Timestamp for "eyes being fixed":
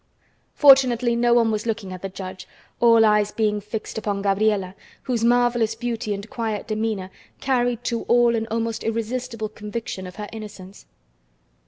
3.05-3.99